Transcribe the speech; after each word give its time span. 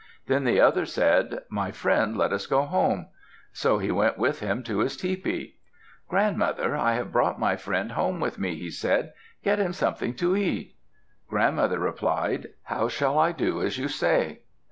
Then 0.25 0.45
the 0.45 0.59
other 0.59 0.87
said, 0.87 1.43
"My 1.47 1.69
friend, 1.69 2.17
let 2.17 2.33
us 2.33 2.47
go 2.47 2.63
home," 2.63 3.09
so 3.53 3.77
he 3.77 3.91
went 3.91 4.17
with 4.17 4.39
him 4.39 4.63
to 4.63 4.79
his 4.79 4.97
tepee. 4.97 5.59
"Grandmother, 6.07 6.75
I 6.75 6.93
have 6.95 7.11
brought 7.11 7.39
my 7.39 7.55
friend 7.55 7.91
home 7.91 8.19
with 8.19 8.39
me," 8.39 8.55
he 8.55 8.71
said. 8.71 9.13
"Get 9.43 9.59
him 9.59 9.73
something 9.73 10.15
to 10.15 10.35
eat." 10.35 10.73
Grandmother 11.29 11.77
replied, 11.77 12.47
"How 12.63 12.87
shall 12.87 13.19
I 13.19 13.31
do 13.31 13.61
as 13.61 13.77
you 13.77 13.87
say?" 13.87 14.39